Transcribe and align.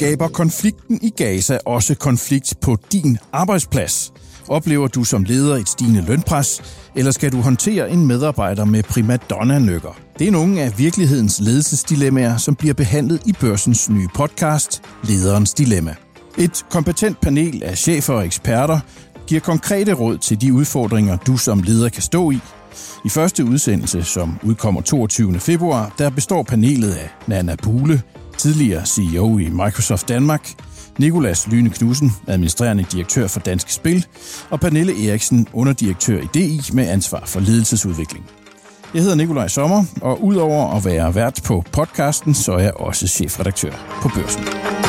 Skaber 0.00 0.28
konflikten 0.28 0.98
i 1.02 1.10
Gaza 1.10 1.58
også 1.66 1.94
konflikt 1.94 2.54
på 2.60 2.76
din 2.92 3.18
arbejdsplads? 3.32 4.12
Oplever 4.48 4.88
du 4.88 5.04
som 5.04 5.24
leder 5.24 5.56
et 5.56 5.68
stigende 5.68 6.04
lønpres, 6.06 6.62
eller 6.96 7.10
skal 7.10 7.32
du 7.32 7.40
håndtere 7.40 7.90
en 7.90 8.06
medarbejder 8.06 8.64
med 8.64 8.82
primadonna-nykker? 8.82 9.98
Det 10.18 10.26
er 10.26 10.30
nogle 10.30 10.60
af 10.60 10.78
virkelighedens 10.78 11.40
ledelsesdilemmaer, 11.40 12.36
som 12.36 12.54
bliver 12.54 12.74
behandlet 12.74 13.22
i 13.26 13.32
børsens 13.40 13.90
nye 13.90 14.08
podcast, 14.14 14.82
Lederens 15.04 15.54
Dilemma. 15.54 15.94
Et 16.38 16.64
kompetent 16.70 17.20
panel 17.20 17.62
af 17.62 17.78
chefer 17.78 18.14
og 18.14 18.26
eksperter 18.26 18.80
giver 19.26 19.40
konkrete 19.40 19.92
råd 19.92 20.18
til 20.18 20.40
de 20.40 20.52
udfordringer, 20.52 21.16
du 21.16 21.36
som 21.36 21.62
leder 21.62 21.88
kan 21.88 22.02
stå 22.02 22.30
i. 22.30 22.38
I 23.04 23.08
første 23.08 23.44
udsendelse, 23.44 24.02
som 24.02 24.38
udkommer 24.42 24.80
22. 24.80 25.40
februar, 25.40 25.94
der 25.98 26.10
består 26.10 26.42
panelet 26.42 26.92
af 26.92 27.08
Nana 27.26 27.56
Bule, 27.62 28.02
tidligere 28.40 28.86
CEO 28.86 29.38
i 29.38 29.48
Microsoft 29.48 30.08
Danmark, 30.08 30.54
Nikolas 30.98 31.46
Lyne 31.46 31.70
Knudsen, 31.70 32.12
administrerende 32.26 32.86
direktør 32.92 33.26
for 33.26 33.40
Danske 33.40 33.72
Spil, 33.72 34.06
og 34.50 34.60
Pernille 34.60 35.08
Eriksen, 35.08 35.46
underdirektør 35.52 36.20
i 36.20 36.28
DI 36.34 36.60
med 36.72 36.88
ansvar 36.88 37.22
for 37.26 37.40
ledelsesudvikling. 37.40 38.24
Jeg 38.94 39.02
hedder 39.02 39.16
Nikolaj 39.16 39.48
Sommer, 39.48 39.84
og 40.02 40.24
udover 40.24 40.76
at 40.76 40.84
være 40.84 41.14
vært 41.14 41.40
på 41.44 41.64
podcasten, 41.72 42.34
så 42.34 42.52
er 42.52 42.58
jeg 42.58 42.74
også 42.74 43.08
chefredaktør 43.08 43.72
på 44.02 44.08
Børsen. 44.08 44.79